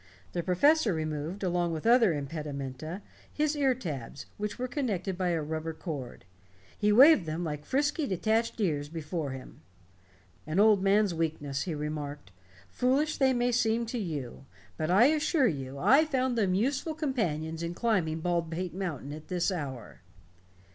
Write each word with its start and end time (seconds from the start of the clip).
The 0.31 0.41
professor 0.41 0.95
removed, 0.95 1.43
along 1.43 1.73
with 1.73 1.85
other 1.85 2.11
impedimenta, 2.11 3.03
his 3.31 3.55
ear 3.55 3.75
tabs, 3.75 4.25
which 4.37 4.57
were 4.57 4.67
connected 4.67 5.15
by 5.15 5.29
a 5.29 5.43
rubber 5.43 5.73
cord. 5.75 6.25
He 6.75 6.91
waved 6.91 7.27
them 7.27 7.43
like 7.43 7.65
frisky 7.67 8.07
detached 8.07 8.59
ears 8.59 8.89
before 8.89 9.29
him. 9.29 9.61
"An 10.47 10.59
old 10.59 10.81
man's 10.81 11.13
weakness," 11.13 11.61
he 11.65 11.75
remarked. 11.75 12.31
"Foolish, 12.67 13.17
they 13.17 13.31
may 13.31 13.51
seem 13.51 13.85
to 13.85 13.99
you. 13.99 14.47
But 14.75 14.89
I 14.89 15.05
assure 15.05 15.45
you 15.45 15.77
I 15.77 16.03
found 16.05 16.35
them 16.35 16.55
useful 16.55 16.95
companions 16.95 17.61
in 17.61 17.75
climbing 17.75 18.21
Baldpate 18.21 18.73
Mountain 18.73 19.13
at 19.13 19.27
this 19.27 19.51
hour." 19.51 20.01